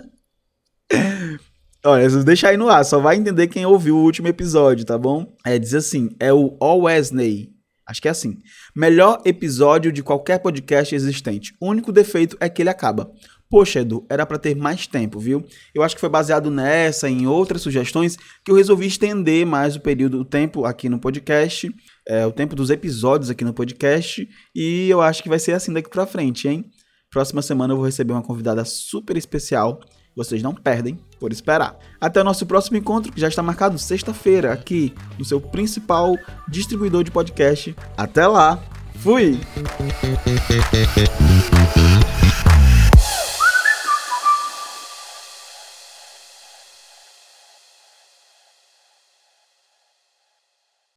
[1.84, 5.34] Olha, deixa aí no ar, só vai entender quem ouviu o último episódio, tá bom?
[5.44, 7.50] É, diz assim, é o All Wesley.
[7.84, 8.38] Acho que é assim.
[8.74, 11.52] Melhor episódio de qualquer podcast existente.
[11.60, 13.10] O único defeito é que ele acaba.
[13.52, 15.44] Poxa, Edu, era para ter mais tempo, viu?
[15.74, 19.76] Eu acho que foi baseado nessa e em outras sugestões que eu resolvi estender mais
[19.76, 21.70] o período, o tempo aqui no podcast,
[22.08, 24.26] é, o tempo dos episódios aqui no podcast,
[24.56, 26.64] e eu acho que vai ser assim daqui para frente, hein?
[27.10, 29.80] Próxima semana eu vou receber uma convidada super especial.
[30.16, 31.78] Vocês não perdem por esperar.
[32.00, 36.16] Até o nosso próximo encontro, que já está marcado sexta-feira, aqui no seu principal
[36.48, 37.76] distribuidor de podcast.
[37.98, 38.58] Até lá!
[39.00, 39.38] Fui!